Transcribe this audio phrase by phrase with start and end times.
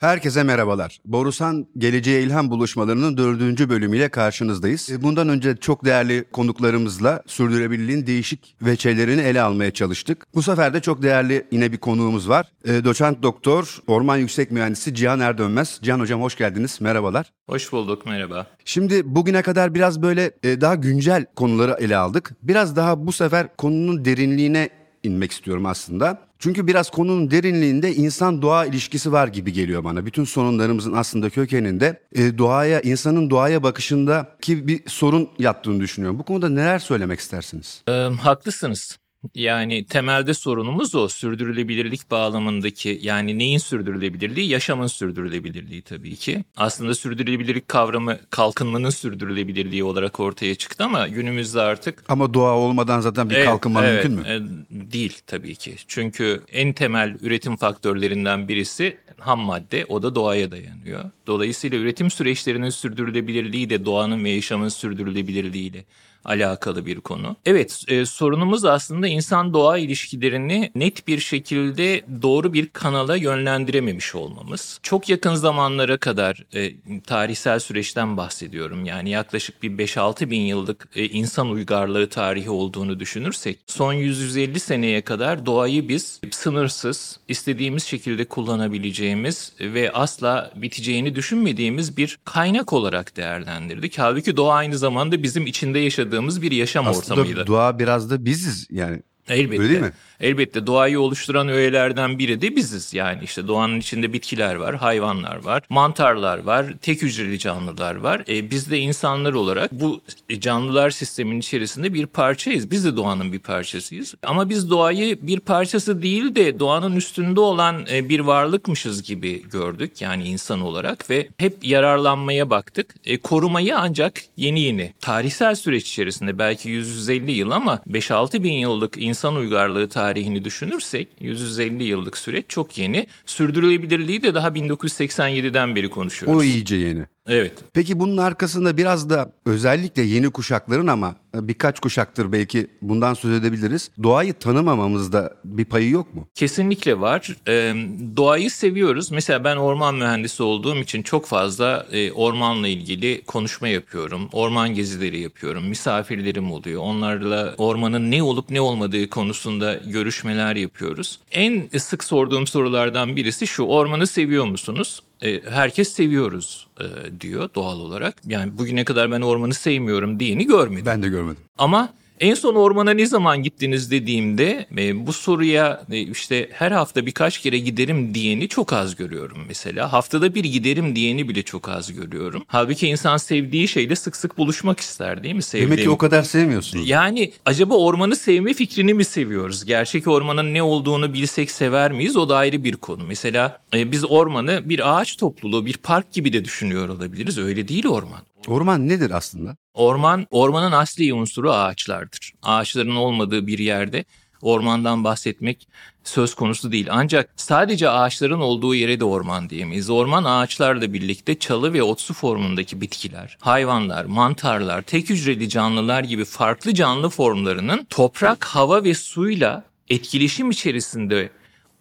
[0.00, 1.00] Herkese merhabalar.
[1.04, 4.90] Borusan Geleceğe İlham Buluşmalarının dördüncü bölümüyle karşınızdayız.
[4.90, 10.26] E, bundan önce çok değerli konuklarımızla sürdürülebilirliğin değişik veçelerini ele almaya çalıştık.
[10.34, 12.46] Bu sefer de çok değerli yine bir konuğumuz var.
[12.64, 15.78] E, doçent doktor, orman yüksek mühendisi Cihan Erdönmez.
[15.82, 16.80] Cihan hocam hoş geldiniz.
[16.80, 17.32] Merhabalar.
[17.46, 18.46] Hoş bulduk, merhaba.
[18.64, 22.32] Şimdi bugüne kadar biraz böyle e, daha güncel konuları ele aldık.
[22.42, 24.68] Biraz daha bu sefer konunun derinliğine
[25.02, 26.29] inmek istiyorum aslında.
[26.40, 30.06] Çünkü biraz konunun derinliğinde insan doğa ilişkisi var gibi geliyor bana.
[30.06, 36.18] Bütün sorunlarımızın aslında kökeninde e, doğaya, insanın doğaya bakışındaki bir sorun yattığını düşünüyorum.
[36.18, 37.82] Bu konuda neler söylemek istersiniz?
[37.88, 38.98] Ee, haklısınız.
[39.34, 44.48] Yani temelde sorunumuz o sürdürülebilirlik bağlamındaki yani neyin sürdürülebilirliği?
[44.48, 46.44] Yaşamın sürdürülebilirliği tabii ki.
[46.56, 52.04] Aslında sürdürülebilirlik kavramı kalkınmanın sürdürülebilirliği olarak ortaya çıktı ama günümüzde artık...
[52.08, 54.28] Ama doğa olmadan zaten bir evet, kalkınma evet, mümkün mü?
[54.28, 55.76] E, değil tabii ki.
[55.88, 61.04] Çünkü en temel üretim faktörlerinden birisi ham madde o da doğaya dayanıyor.
[61.26, 65.84] Dolayısıyla üretim süreçlerinin sürdürülebilirliği de doğanın ve yaşamın sürdürülebilirliğiyle
[66.24, 67.36] alakalı bir konu.
[67.46, 74.78] Evet e, sorunumuz aslında insan doğa ilişkilerini net bir şekilde doğru bir kanala yönlendirememiş olmamız.
[74.82, 78.84] Çok yakın zamanlara kadar e, tarihsel süreçten bahsediyorum.
[78.84, 85.00] Yani yaklaşık bir 5-6 bin yıllık e, insan uygarlığı tarihi olduğunu düşünürsek son 100-150 seneye
[85.00, 93.98] kadar doğayı biz sınırsız, istediğimiz şekilde kullanabileceğimiz ve asla biteceğini düşünmediğimiz bir kaynak olarak değerlendirdik.
[93.98, 97.46] Halbuki doğa aynı zamanda bizim içinde yaşadığımız yaşadığımız bir yaşam Aslında ortamıydı.
[97.46, 99.02] doğa biraz da biziz yani.
[99.30, 99.62] Elbette.
[99.62, 99.92] Öyle değil mi?
[100.20, 102.94] Elbette doğayı oluşturan öğelerden biri de biziz.
[102.94, 108.22] Yani işte doğanın içinde bitkiler var, hayvanlar var, mantarlar var, tek hücreli canlılar var.
[108.28, 110.00] E, biz de insanlar olarak bu
[110.38, 112.70] canlılar sistemin içerisinde bir parçayız.
[112.70, 114.14] Biz de doğanın bir parçasıyız.
[114.22, 120.00] Ama biz doğayı bir parçası değil de doğanın üstünde olan e, bir varlıkmışız gibi gördük.
[120.00, 122.94] Yani insan olarak ve hep yararlanmaya baktık.
[123.04, 128.96] E, korumayı ancak yeni yeni tarihsel süreç içerisinde belki 150 yıl ama 5-6 bin yıllık
[128.96, 133.06] insan uygarlığı tarihi tarihini düşünürsek 150 yıllık süreç çok yeni.
[133.26, 136.38] Sürdürülebilirliği de daha 1987'den beri konuşuyoruz.
[136.38, 137.06] O iyice yeni.
[137.28, 137.52] Evet.
[137.72, 143.90] Peki bunun arkasında biraz da özellikle yeni kuşakların ama birkaç kuşaktır belki bundan söz edebiliriz.
[144.02, 146.28] Doğayı tanımamamızda bir payı yok mu?
[146.34, 147.36] Kesinlikle var.
[147.48, 147.74] Ee,
[148.16, 149.10] doğayı seviyoruz.
[149.10, 154.28] Mesela ben orman mühendisi olduğum için çok fazla e, ormanla ilgili konuşma yapıyorum.
[154.32, 155.68] Orman gezileri yapıyorum.
[155.68, 156.82] Misafirlerim oluyor.
[156.82, 161.20] Onlarla ormanın ne olup ne olmadığı konusunda görüşmeler yapıyoruz.
[161.30, 163.62] En sık sorduğum sorulardan birisi şu.
[163.62, 165.02] Ormanı seviyor musunuz?
[165.22, 168.14] E, herkes seviyoruz e, diyor doğal olarak.
[168.26, 170.86] Yani bugüne kadar ben ormanı sevmiyorum diyeni görmedim.
[170.86, 171.42] Ben de görmedim.
[171.58, 177.06] Ama en son ormana ne zaman gittiniz dediğimde e, bu soruya e, işte her hafta
[177.06, 179.92] birkaç kere giderim diyeni çok az görüyorum mesela.
[179.92, 182.44] Haftada bir giderim diyeni bile çok az görüyorum.
[182.46, 185.42] Halbuki insan sevdiği şeyle sık sık buluşmak ister değil mi?
[185.42, 185.70] Sevdiğim...
[185.70, 186.88] Demek ki o kadar sevmiyorsunuz.
[186.88, 189.64] Yani acaba ormanı sevme fikrini mi seviyoruz?
[189.64, 192.16] Gerçek ormanın ne olduğunu bilsek sever miyiz?
[192.16, 193.04] O da ayrı bir konu.
[193.04, 197.38] Mesela e, biz ormanı bir ağaç topluluğu, bir park gibi de düşünüyor olabiliriz.
[197.38, 198.20] Öyle değil orman.
[198.46, 199.56] Orman nedir aslında?
[199.74, 202.32] Orman, ormanın asli unsuru ağaçlardır.
[202.42, 204.04] Ağaçların olmadığı bir yerde
[204.42, 205.68] ormandan bahsetmek
[206.04, 206.86] söz konusu değil.
[206.90, 209.90] Ancak sadece ağaçların olduğu yere de orman diyemeyiz.
[209.90, 216.74] Orman ağaçlarla birlikte çalı ve otsu formundaki bitkiler, hayvanlar, mantarlar, tek hücreli canlılar gibi farklı
[216.74, 221.30] canlı formlarının toprak, hava ve suyla etkileşim içerisinde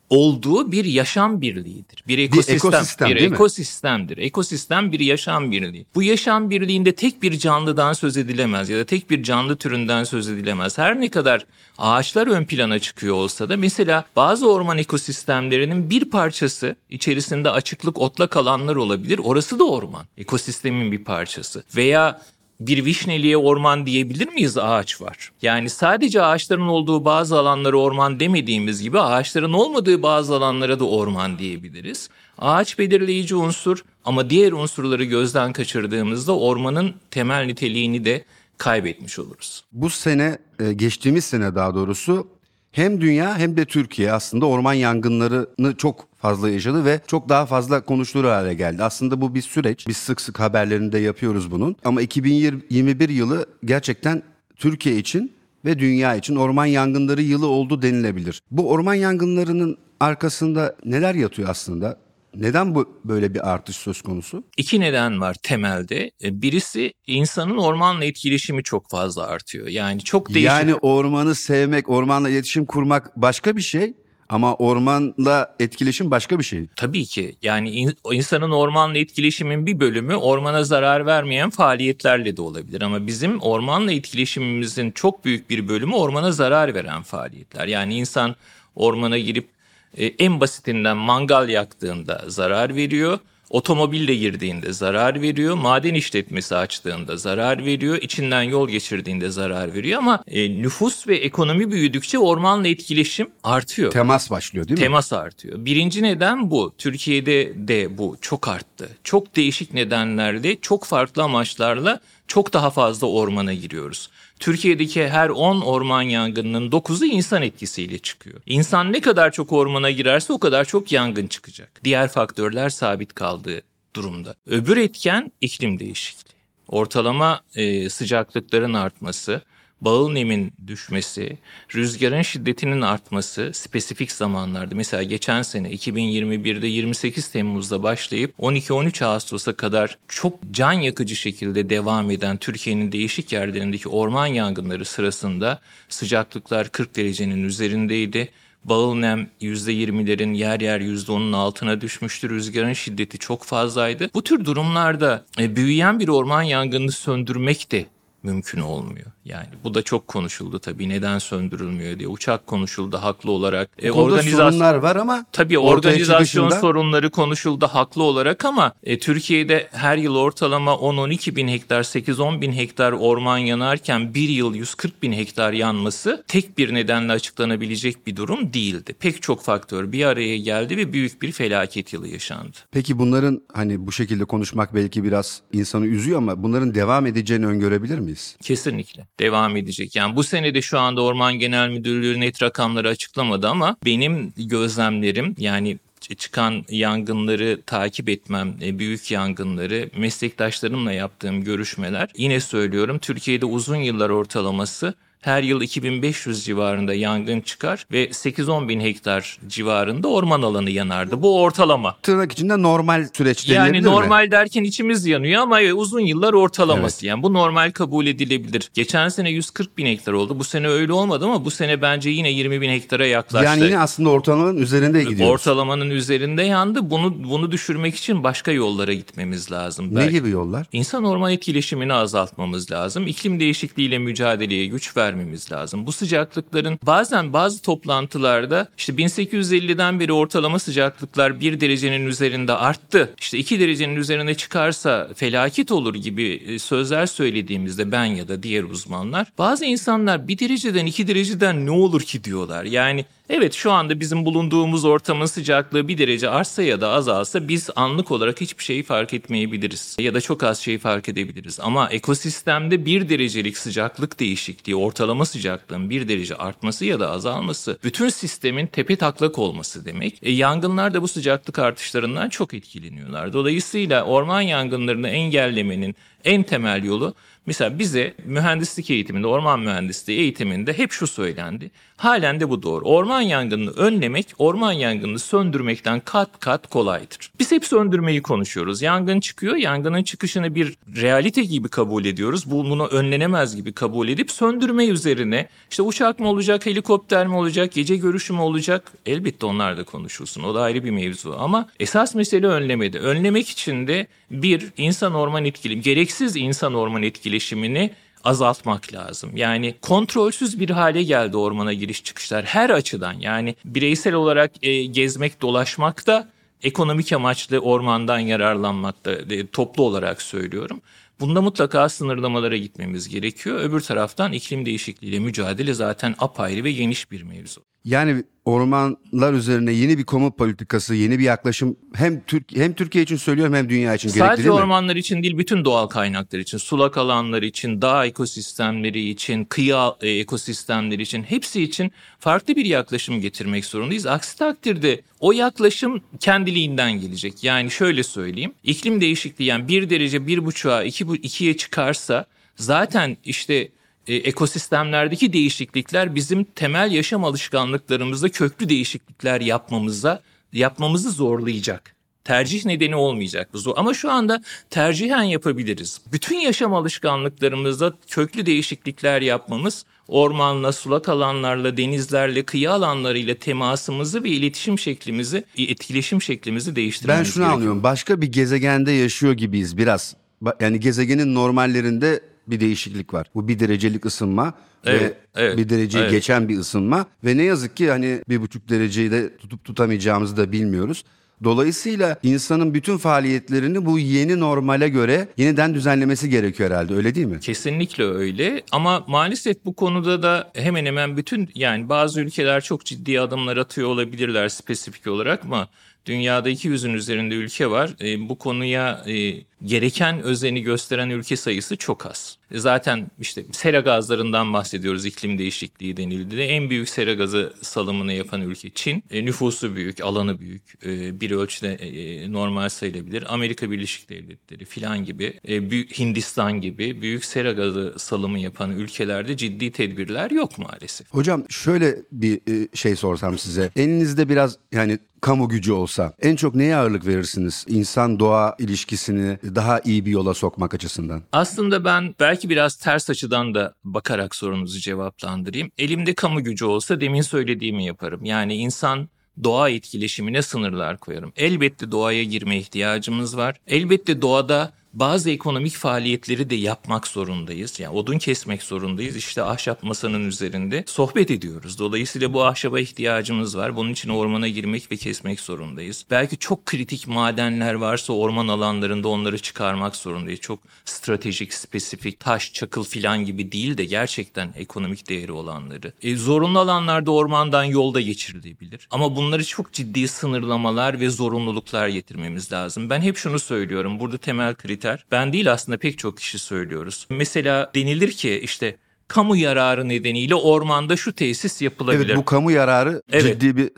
[0.10, 2.04] olduğu bir yaşam birliğidir.
[2.08, 4.18] Bir ekosistem, bir, ekosistem, bir ekosistemdir.
[4.18, 4.24] Mi?
[4.24, 5.86] Ekosistem bir yaşam birliği.
[5.96, 10.30] Bu yaşam birliğinde tek bir canlıdan söz edilemez ya da tek bir canlı türünden söz
[10.30, 10.78] edilemez.
[10.78, 11.46] Her ne kadar
[11.78, 18.38] ağaçlar ön plana çıkıyor olsa da mesela bazı orman ekosistemlerinin bir parçası içerisinde açıklık otlak
[18.38, 19.20] alanlar olabilir.
[19.24, 20.06] Orası da orman.
[20.18, 21.64] Ekosistemin bir parçası.
[21.76, 22.22] Veya
[22.60, 25.32] bir vişneliğe orman diyebilir miyiz ağaç var?
[25.42, 31.40] Yani sadece ağaçların olduğu bazı alanları orman demediğimiz gibi ağaçların olmadığı bazı alanlara da orman
[31.40, 32.10] diyebiliriz.
[32.38, 38.26] Ağaç belirleyici unsur ama diğer unsurları gözden kaçırdığımızda ormanın temel niteliğini de
[38.58, 39.64] kaybetmiş oluruz.
[39.72, 42.28] Bu sene e, geçtiğimiz sene daha doğrusu
[42.72, 47.86] hem dünya hem de Türkiye aslında orman yangınlarını çok fazla yaşadı ve çok daha fazla
[47.86, 48.84] konuşulur hale geldi.
[48.84, 49.88] Aslında bu bir süreç.
[49.88, 51.76] Biz sık sık haberlerinde yapıyoruz bunun.
[51.86, 54.24] Ama 2021 yılı gerçekten
[54.56, 55.34] Türkiye için
[55.66, 58.42] ve dünya için orman yangınları yılı oldu denilebilir.
[58.52, 61.98] Bu orman yangınlarının arkasında neler yatıyor aslında?
[62.36, 64.44] Neden bu böyle bir artış söz konusu?
[64.58, 66.12] İki neden var temelde.
[66.24, 69.68] E, birisi insanın ormanla etkileşimi çok fazla artıyor.
[69.68, 70.44] Yani çok değişik.
[70.44, 73.94] Yani ormanı sevmek, ormanla iletişim kurmak başka bir şey.
[74.30, 76.66] Ama ormanla etkileşim başka bir şey.
[76.76, 82.82] Tabii ki yani in, insanın ormanla etkileşimin bir bölümü ormana zarar vermeyen faaliyetlerle de olabilir.
[82.82, 87.68] Ama bizim ormanla etkileşimimizin çok büyük bir bölümü ormana zarar veren faaliyetler.
[87.68, 88.36] Yani insan
[88.76, 89.50] ormana girip
[89.98, 93.20] e, en basitinden mangal yaktığında zarar veriyor.
[93.50, 100.24] Otomobille girdiğinde zarar veriyor, maden işletmesi açtığında zarar veriyor, içinden yol geçirdiğinde zarar veriyor ama
[100.28, 103.92] e, nüfus ve ekonomi büyüdükçe ormanla etkileşim artıyor.
[103.92, 104.84] Temas başlıyor değil mi?
[104.84, 105.66] Temas artıyor.
[105.66, 106.74] Birinci neden bu.
[106.78, 108.90] Türkiye'de de bu çok arttı.
[109.04, 112.00] Çok değişik nedenlerle, çok farklı amaçlarla
[112.30, 114.10] çok daha fazla ormana giriyoruz.
[114.40, 118.42] Türkiye'deki her 10 orman yangınının 9'u insan etkisiyle çıkıyor.
[118.46, 121.82] İnsan ne kadar çok ormana girerse o kadar çok yangın çıkacak.
[121.84, 123.62] Diğer faktörler sabit kaldığı
[123.96, 124.36] durumda.
[124.48, 126.40] Öbür etken iklim değişikliği.
[126.68, 129.42] Ortalama e, sıcaklıkların artması,
[129.82, 131.38] bağıl nemin düşmesi,
[131.76, 139.98] rüzgarın şiddetinin artması spesifik zamanlarda mesela geçen sene 2021'de 28 Temmuz'da başlayıp 12-13 Ağustos'a kadar
[140.08, 145.60] çok can yakıcı şekilde devam eden Türkiye'nin değişik yerlerindeki orman yangınları sırasında
[145.90, 148.30] sıcaklıklar 40 derecenin üzerindeydi.
[148.64, 152.30] Bağıl nem %20'lerin yer yer %10'un altına düşmüştü.
[152.30, 154.10] Rüzgarın şiddeti çok fazlaydı.
[154.14, 157.86] Bu tür durumlarda e, büyüyen bir orman yangını söndürmek de
[158.24, 159.06] mümkün olmuyor.
[159.26, 162.08] Yani bu da çok konuşuldu tabii neden söndürülmüyor diye.
[162.08, 163.70] Uçak konuşuldu haklı olarak.
[163.80, 166.62] E, organizasyon sorunlar var ama tabii organizasyon çıkışında...
[166.62, 172.52] sorunları konuşuldu haklı olarak ama e, Türkiye'de her yıl ortalama 10-12 bin hektar 8-10 bin
[172.52, 178.54] hektar orman yanarken bir yıl 140 bin hektar yanması tek bir nedenle açıklanabilecek bir durum
[178.54, 178.96] değildi.
[179.00, 182.58] Pek çok faktör bir araya geldi ve büyük bir felaket yılı yaşandı.
[182.72, 188.00] Peki bunların hani bu şekilde konuşmak belki biraz insanı üzüyor ama bunların devam edeceğini öngörebilir
[188.10, 188.36] miyiz?
[188.42, 189.96] Kesinlikle devam edecek.
[189.96, 195.36] Yani bu sene de şu anda Orman Genel Müdürlüğü net rakamları açıklamadı ama benim gözlemlerim
[195.38, 195.78] yani
[196.18, 204.10] çıkan yangınları takip etmem, e, büyük yangınları, meslektaşlarımla yaptığım görüşmeler yine söylüyorum Türkiye'de uzun yıllar
[204.10, 211.22] ortalaması her yıl 2500 civarında yangın çıkar ve 8-10 bin hektar civarında orman alanı yanardı.
[211.22, 211.96] Bu ortalama.
[212.02, 214.32] Tırnak içinde normal süreç Yani normal mi?
[214.32, 216.96] derken içimiz yanıyor ama uzun yıllar ortalaması.
[216.96, 217.04] Evet.
[217.04, 218.70] Yani bu normal kabul edilebilir.
[218.74, 220.40] Geçen sene 140 bin hektar oldu.
[220.40, 223.46] Bu sene öyle olmadı ama bu sene bence yine 20 bin hektara yaklaştı.
[223.46, 225.34] Yani yine aslında ortalamanın üzerinde gidiyoruz.
[225.34, 226.90] Ortalamanın üzerinde yandı.
[226.90, 229.88] Bunu bunu düşürmek için başka yollara gitmemiz lazım.
[229.92, 230.12] Ne belki.
[230.12, 230.68] gibi yollar?
[230.72, 233.08] İnsan orman etkileşimini azaltmamız lazım.
[233.08, 235.88] İklim değişikliğiyle mücadeleye güç ver vermemiz lazım.
[235.88, 243.14] Bu sıcaklıkların bazen bazı toplantılarda işte 1850'den beri ortalama sıcaklıklar 1 derecenin üzerinde arttı.
[243.22, 248.64] İşte 2 derecenin üzerine çıkarsa felaket olur gibi e, sözler söylediğimizde ben ya da diğer
[248.64, 252.64] uzmanlar bazı insanlar 1 dereceden 2 dereceden ne olur ki diyorlar.
[252.64, 257.70] Yani Evet şu anda bizim bulunduğumuz ortamın sıcaklığı bir derece artsa ya da azalsa biz
[257.76, 259.96] anlık olarak hiçbir şeyi fark etmeyebiliriz.
[260.00, 261.60] Ya da çok az şeyi fark edebiliriz.
[261.60, 268.10] Ama ekosistemde bir derecelik sıcaklık değişikliği, ortalama sıcaklığın bir derece artması ya da azalması bütün
[268.10, 270.20] sistemin tepe taklak olması demek.
[270.22, 273.34] E, yangınlar da bu sıcaklık artışlarından çok etkileniyorlar.
[273.34, 277.14] Dolayısıyla orman yangınlarını engellemenin en temel yolu
[277.50, 281.72] Mesela bize mühendislik eğitiminde, orman mühendisliği eğitiminde hep şu söylendi.
[281.98, 282.86] Halen de bu doğru.
[282.86, 287.32] Orman yangınını önlemek, orman yangınını söndürmekten kat kat kolaydır.
[287.40, 288.82] Biz hep söndürmeyi konuşuyoruz.
[288.82, 292.52] Yangın çıkıyor, yangının çıkışını bir realite gibi kabul ediyoruz.
[292.52, 297.72] Bu bunu önlenemez gibi kabul edip söndürme üzerine işte uçak mı olacak, helikopter mi olacak,
[297.72, 298.92] gece görüşü mü olacak?
[299.06, 300.44] Elbette onlar da konuşulsun.
[300.44, 303.00] O da ayrı bir mevzu ama esas mesele önlemedi.
[303.00, 307.04] Önlemek için de bir insan orman etkili, gereksiz insan orman
[307.40, 307.92] etkileşimini
[308.24, 309.32] azaltmak lazım.
[309.36, 313.14] Yani kontrolsüz bir hale geldi ormana giriş çıkışlar her açıdan.
[313.20, 316.28] Yani bireysel olarak e, gezmek, dolaşmak da
[316.64, 320.82] ekonomik amaçlı ormandan yararlanmak da e, toplu olarak söylüyorum.
[321.20, 323.60] Bunda mutlaka sınırlamalara gitmemiz gerekiyor.
[323.60, 327.62] Öbür taraftan iklim değişikliğiyle mücadele zaten apayrı ve geniş bir mevzu.
[327.86, 333.16] Yani ormanlar üzerine yeni bir kamu politikası, yeni bir yaklaşım hem Türk hem Türkiye için
[333.16, 334.62] söylüyorum hem dünya için gerekli Sadece değil mi?
[334.62, 340.10] ormanlar için değil, bütün doğal kaynaklar için, sulak alanlar için, dağ ekosistemleri için, kıyı e,
[340.10, 344.06] ekosistemleri için hepsi için farklı bir yaklaşım getirmek zorundayız.
[344.06, 347.44] Aksi takdirde o yaklaşım kendiliğinden gelecek.
[347.44, 348.54] Yani şöyle söyleyeyim.
[348.64, 353.70] iklim değişikliği yani bir derece bir buçuğa iki, ikiye çıkarsa zaten işte
[354.10, 360.22] e, ekosistemlerdeki değişiklikler bizim temel yaşam alışkanlıklarımızda köklü değişiklikler yapmamıza
[360.54, 363.80] yapmamızı zorlayacak Tercih nedeni olmayacak bu.
[363.80, 366.02] Ama şu anda tercihen yapabiliriz.
[366.12, 374.80] Bütün yaşam alışkanlıklarımızda köklü değişiklikler yapmamız ormanla, sulak alanlarla, denizlerle, kıyı alanlarıyla temasımızı ve iletişim
[374.80, 377.56] şeklimizi, etkileşim şeklimizi değiştirmemiz Ben şunu gerekiyor.
[377.56, 377.84] anlıyorum.
[377.84, 380.16] Başka bir gezegende yaşıyor gibiyiz biraz.
[380.60, 382.20] Yani gezegenin normallerinde
[382.52, 383.28] bir değişiklik var.
[383.36, 384.54] Bu bir derecelik ısınma
[384.86, 386.12] Evet, ve evet, bir dereceyi evet.
[386.12, 390.52] geçen bir ısınma ve ne yazık ki hani bir buçuk dereceyi de tutup tutamayacağımızı da
[390.52, 391.04] bilmiyoruz.
[391.44, 397.40] Dolayısıyla insanın bütün faaliyetlerini bu yeni normale göre yeniden düzenlemesi gerekiyor herhalde öyle değil mi?
[397.40, 403.22] Kesinlikle öyle ama maalesef bu konuda da hemen hemen bütün yani bazı ülkeler çok ciddi
[403.22, 405.68] adımlar atıyor olabilirler spesifik olarak ama
[406.06, 407.96] dünyada 200'ün üzerinde ülke var.
[408.02, 409.34] E, bu konuya e,
[409.66, 412.38] gereken özeni gösteren ülke sayısı çok az.
[412.52, 416.36] E, Zaten işte sera gazlarından bahsediyoruz iklim değişikliği denildi.
[416.42, 419.04] En büyük sera gazı salımını yapan ülke Çin.
[419.12, 420.86] E, nüfusu büyük, alanı büyük.
[420.86, 423.34] E, bir ölçüde e, normal sayılabilir.
[423.34, 429.38] Amerika Birleşik Devletleri filan gibi, e, büyük Hindistan gibi büyük sera gazı salımı yapan ülkelerde
[429.38, 431.14] ciddi tedbirler yok maalesef.
[431.14, 433.72] Hocam şöyle bir e, şey sorsam size.
[433.76, 437.66] Elinizde biraz yani kamu gücü olsa en çok neye ağırlık verirsiniz?
[437.68, 441.22] İnsan doğa ilişkisini daha iyi bir yola sokmak açısından.
[441.32, 445.72] Aslında ben belki biraz ters açıdan da bakarak sorunuzu cevaplandırayım.
[445.78, 448.26] Elimde kamu gücü olsa demin söylediğimi yaparım.
[448.26, 449.10] Yani insan
[449.44, 451.34] doğa etkileşimine sınırlar koyarım.
[451.36, 453.56] Elbette doğaya girme ihtiyacımız var.
[453.68, 457.80] Elbette doğada bazı ekonomik faaliyetleri de yapmak zorundayız.
[457.80, 459.16] Yani odun kesmek zorundayız.
[459.16, 461.80] İşte ahşap masanın üzerinde sohbet ediyoruz.
[461.80, 463.76] Dolayısıyla bu ahşaba ihtiyacımız var.
[463.76, 466.06] Bunun için ormana girmek ve kesmek zorundayız.
[466.12, 470.40] Belki çok kritik madenler varsa orman alanlarında onları çıkarmak zorundayız.
[470.40, 475.94] Çok stratejik, spesifik, taş, çakıl filan gibi değil de gerçekten ekonomik değeri olanları.
[476.02, 478.88] E, zorunlu alanlarda ormandan yolda geçirilebilir.
[478.92, 482.90] Ama bunları çok ciddi sınırlamalar ve zorunluluklar getirmemiz lazım.
[482.90, 484.00] Ben hep şunu söylüyorum.
[484.00, 487.08] Burada temel kriter ben değil aslında pek çok kişi söylüyoruz.
[487.10, 488.78] Mesela denilir ki işte
[489.10, 492.06] kamu yararı nedeniyle ormanda şu tesis yapılabilir.
[492.06, 493.24] Evet bu kamu yararı Evet.
[493.42, 493.70] ciddi bir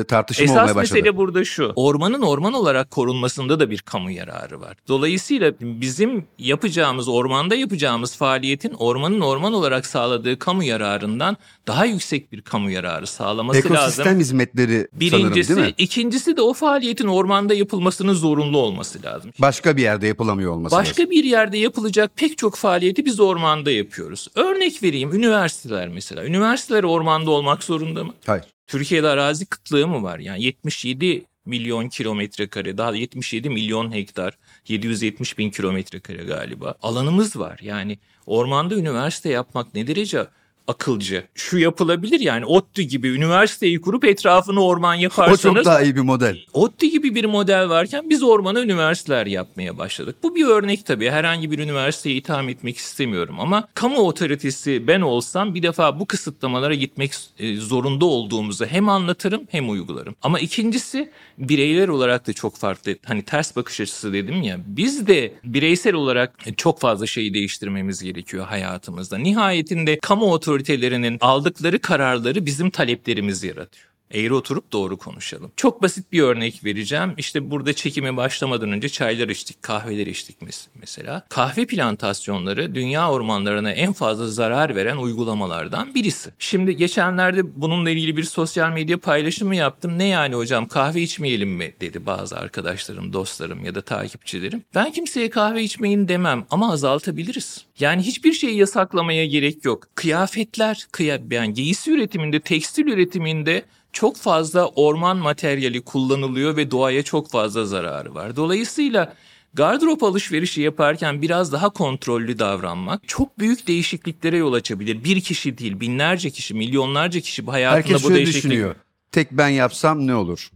[0.00, 0.98] e, tartışma olmaya Esas başladı.
[0.98, 1.72] mesele burada şu.
[1.76, 4.76] Ormanın orman olarak korunmasında da bir kamu yararı var.
[4.88, 12.40] Dolayısıyla bizim yapacağımız, ormanda yapacağımız faaliyetin ormanın orman olarak sağladığı kamu yararından daha yüksek bir
[12.42, 14.20] kamu yararı sağlaması Ekosistem lazım.
[14.20, 15.74] hizmetleri Birincisi, sanırım değil mi?
[15.78, 19.30] ikincisi de o faaliyetin ormanda yapılmasının zorunlu olması lazım.
[19.38, 21.10] Başka bir yerde yapılamıyor olması Başka lazım.
[21.10, 24.28] bir yerde yapılacak pek çok faaliyeti biz ormanda yapıyoruz.
[24.34, 26.24] Örnek vereyim üniversiteler mesela.
[26.24, 28.14] Üniversiteler ormanda olmak zorunda mı?
[28.26, 28.44] Hayır.
[28.66, 30.18] Türkiye'de arazi kıtlığı mı var?
[30.18, 36.74] Yani 77 milyon kilometre kare, daha 77 milyon hektar, 770 bin kilometre kare galiba.
[36.82, 37.58] Alanımız var.
[37.62, 40.26] Yani ormanda üniversite yapmak ne derece
[40.68, 41.24] akılcı.
[41.34, 46.00] Şu yapılabilir yani ODTÜ gibi üniversiteyi kurup etrafını orman O yaparsanız çok daha iyi bir
[46.00, 46.38] model.
[46.52, 50.16] ODTÜ gibi bir model varken biz ormana üniversiteler yapmaya başladık.
[50.22, 51.10] Bu bir örnek tabii.
[51.10, 56.74] Herhangi bir üniversiteye itham etmek istemiyorum ama kamu otoritesi ben olsam bir defa bu kısıtlamalara
[56.74, 60.14] gitmek e, zorunda olduğumuzu hem anlatırım hem uygularım.
[60.22, 62.96] Ama ikincisi bireyler olarak da çok farklı.
[63.04, 64.58] Hani ters bakış açısı dedim ya.
[64.66, 69.18] Biz de bireysel olarak çok fazla şeyi değiştirmemiz gerekiyor hayatımızda.
[69.18, 73.95] Nihayetinde kamu otoritelerinin aldıkları kararları bizim taleplerimizi yaratıyor.
[74.14, 75.52] Eğri oturup doğru konuşalım.
[75.56, 77.14] Çok basit bir örnek vereceğim.
[77.18, 81.26] İşte burada çekime başlamadan önce çaylar içtik, kahveler içtik mes- mesela.
[81.28, 86.30] Kahve plantasyonları dünya ormanlarına en fazla zarar veren uygulamalardan birisi.
[86.38, 89.98] Şimdi geçenlerde bununla ilgili bir sosyal medya paylaşımı yaptım.
[89.98, 94.62] Ne yani hocam kahve içmeyelim mi dedi bazı arkadaşlarım, dostlarım ya da takipçilerim.
[94.74, 97.64] Ben kimseye kahve içmeyin demem ama azaltabiliriz.
[97.80, 99.88] Yani hiçbir şeyi yasaklamaya gerek yok.
[99.94, 103.62] Kıyafetler, kıya yani giysi üretiminde, tekstil üretiminde
[103.96, 108.36] çok fazla orman materyali kullanılıyor ve doğaya çok fazla zararı var.
[108.36, 109.14] Dolayısıyla
[109.54, 115.04] gardırop alışverişi yaparken biraz daha kontrollü davranmak çok büyük değişikliklere yol açabilir.
[115.04, 118.74] Bir kişi değil, binlerce kişi, milyonlarca kişi bu hayatında Herkes bu değişiklik düşünüyor.
[119.12, 120.50] Tek ben yapsam ne olur?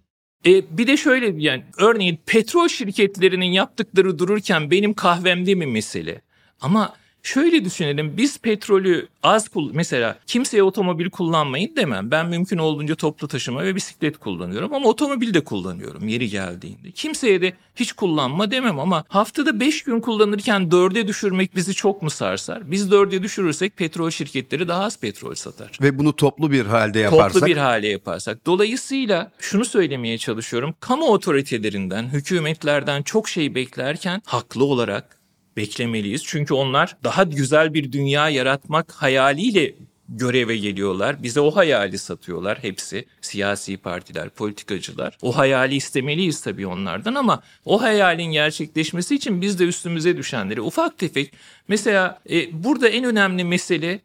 [0.47, 6.20] e, bir de şöyle yani örneğin petrol şirketlerinin yaptıkları dururken benim kahvemde mi mesele?
[6.61, 12.10] Ama şöyle düşünelim biz petrolü az kul mesela kimseye otomobil kullanmayın demem.
[12.10, 16.90] Ben mümkün olduğunca toplu taşıma ve bisiklet kullanıyorum ama otomobil de kullanıyorum yeri geldiğinde.
[16.90, 22.10] Kimseye de hiç kullanma demem ama haftada 5 gün kullanırken 4'e düşürmek bizi çok mu
[22.10, 22.70] sarsar?
[22.70, 27.32] Biz 4'e düşürürsek petrol şirketleri daha az petrol satar Ve bunu toplu bir halde yaparsak
[27.32, 28.46] toplu bir hale yaparsak.
[28.46, 30.74] Dolayısıyla şunu söylemeye çalışıyorum.
[30.80, 35.19] Kamu otoritelerinden, hükümetlerden çok şey beklerken haklı olarak
[35.60, 36.22] beklemeliyiz.
[36.24, 39.74] Çünkü onlar daha güzel bir dünya yaratmak hayaliyle
[40.08, 41.22] göreve geliyorlar.
[41.22, 43.04] Bize o hayali satıyorlar hepsi.
[43.20, 45.18] Siyasi partiler, politikacılar.
[45.22, 50.98] O hayali istemeliyiz tabii onlardan ama o hayalin gerçekleşmesi için biz de üstümüze düşenleri ufak
[50.98, 51.32] tefek.
[51.68, 54.00] Mesela e, burada en önemli mesele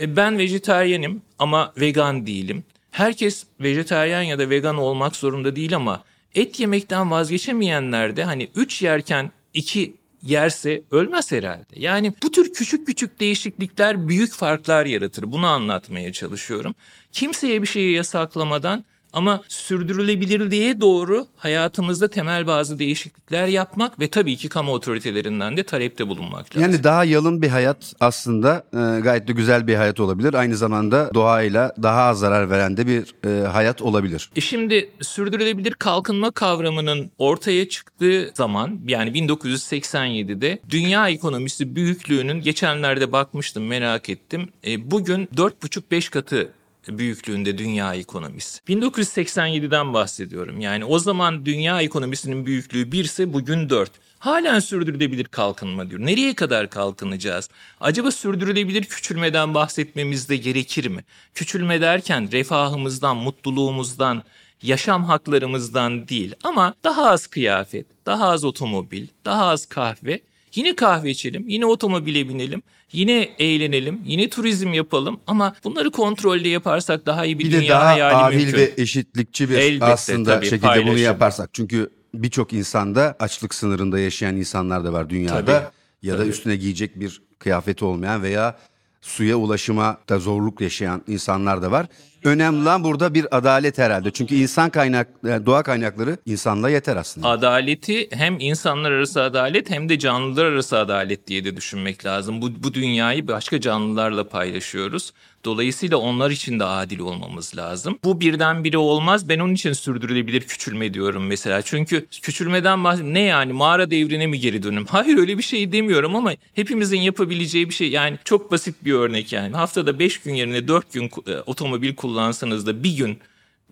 [0.00, 2.64] e, ben vejetaryenim ama vegan değilim.
[2.90, 8.82] Herkes vejetaryen ya da vegan olmak zorunda değil ama et yemekten vazgeçemeyenler de hani 3
[8.82, 11.66] yerken 2 yerse ölmez herhalde.
[11.76, 15.32] Yani bu tür küçük küçük değişiklikler büyük farklar yaratır.
[15.32, 16.74] Bunu anlatmaya çalışıyorum.
[17.12, 24.48] Kimseye bir şeyi yasaklamadan ama sürdürülebilirliğe doğru hayatımızda temel bazı değişiklikler yapmak ve tabii ki
[24.48, 26.62] kamu otoritelerinden de talepte bulunmak lazım.
[26.62, 30.34] Yani daha yalın bir hayat aslında e, gayet de güzel bir hayat olabilir.
[30.34, 34.30] Aynı zamanda doğayla daha az zarar veren de bir e, hayat olabilir.
[34.36, 43.66] E şimdi sürdürülebilir kalkınma kavramının ortaya çıktığı zaman yani 1987'de dünya ekonomisi büyüklüğünün geçenlerde bakmıştım
[43.66, 44.48] merak ettim.
[44.66, 46.52] E, bugün 4,5-5 katı
[46.88, 48.60] büyüklüğünde dünya ekonomisi.
[48.68, 50.60] 1987'den bahsediyorum.
[50.60, 53.90] Yani o zaman dünya ekonomisinin büyüklüğü 1 ise bugün 4.
[54.18, 56.00] Halen sürdürülebilir kalkınma diyor.
[56.00, 57.50] Nereye kadar kalkınacağız?
[57.80, 61.04] Acaba sürdürülebilir küçülmeden bahsetmemiz de gerekir mi?
[61.34, 64.22] Küçülme derken refahımızdan, mutluluğumuzdan,
[64.62, 70.20] yaşam haklarımızdan değil ama daha az kıyafet, daha az otomobil, daha az kahve.
[70.54, 72.62] Yine kahve içelim, yine otomobile binelim,
[72.92, 77.68] yine eğlenelim, yine turizm yapalım ama bunları kontrollü yaparsak daha iyi bir, Bir dünya de
[77.68, 78.58] daha hayali mümkün.
[78.58, 81.04] ve eşitlikçi bir Elbette, aslında tabii, şekilde bunu paylaşım.
[81.04, 81.50] yaparsak.
[81.52, 85.44] Çünkü birçok insanda açlık sınırında yaşayan insanlar da var dünyada.
[85.44, 85.66] Tabii,
[86.02, 86.28] ya da tabii.
[86.28, 88.58] üstüne giyecek bir kıyafeti olmayan veya
[89.00, 91.86] suya ulaşıma da zorluk yaşayan insanlar da var.
[92.24, 94.10] Önemli olan burada bir adalet herhalde.
[94.10, 97.28] Çünkü insan kaynak, yani doğa kaynakları insanla yeter aslında.
[97.28, 102.42] Adaleti hem insanlar arası adalet hem de canlılar arası adalet diye de düşünmek lazım.
[102.42, 105.12] Bu, bu dünyayı başka canlılarla paylaşıyoruz.
[105.44, 107.98] Dolayısıyla onlar için de adil olmamız lazım.
[108.04, 109.28] Bu birdenbire olmaz.
[109.28, 111.62] Ben onun için sürdürülebilir küçülme diyorum mesela.
[111.62, 113.14] Çünkü küçülmeden bahsediyorum.
[113.14, 114.86] Ne yani mağara devrine mi geri dönüm?
[114.88, 117.90] Hayır öyle bir şey demiyorum ama hepimizin yapabileceği bir şey.
[117.90, 119.56] Yani çok basit bir örnek yani.
[119.56, 123.18] Haftada 5 gün yerine 4 gün e, otomobil kullansanız da bir gün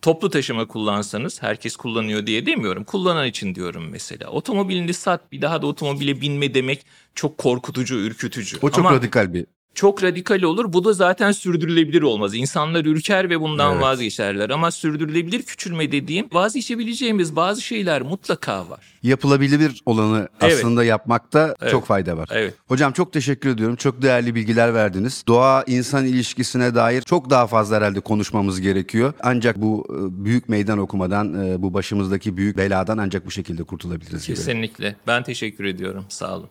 [0.03, 2.85] toplu taşıma kullansanız herkes kullanıyor diye demiyorum.
[2.85, 4.31] Kullanan için diyorum mesela.
[4.31, 8.57] Otomobilini sat bir daha da otomobile binme demek çok korkutucu, ürkütücü.
[8.63, 9.47] O çok Ama radikal bir
[9.77, 10.73] çok radikal olur.
[10.73, 12.35] Bu da zaten sürdürülebilir olmaz.
[12.35, 13.83] İnsanlar ürker ve bundan Evet.
[13.83, 14.51] vazgeçerler.
[14.51, 18.81] Ama sürdürülebilir küçülme dediğim vazgeçebileceğimiz bazı şeyler mutlaka var.
[19.03, 20.55] yapılabilir olanı Evet.
[20.59, 21.71] aslında yapmakta Evet.
[21.71, 22.29] çok fayda var.
[22.33, 22.55] Evet.
[22.69, 23.77] Hocam çok teşekkür ediyorum.
[23.77, 25.25] Çok değerli bilgiler verdiniz.
[25.29, 29.13] Doğa insan ilişkisine dair çok daha fazla herhalde konuşmamız gerekiyor.
[29.23, 34.27] Ancak bu e, büyük meydan okumadan, e, bu başımızdaki büyük beladan ancak bu şekilde kurtulabiliriz
[34.27, 34.37] gibi.
[34.37, 34.97] Kesinlikle.
[35.07, 36.05] Ben teşekkür ediyorum.
[36.09, 36.49] Sağ olun.